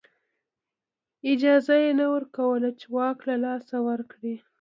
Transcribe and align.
اجازه 1.31 1.75
یې 1.83 1.91
نه 1.99 2.05
ورکوله 2.13 2.69
چې 2.79 2.85
واک 2.95 3.17
له 3.29 3.35
لاسه 3.45 3.75
ورکړي 3.89 4.35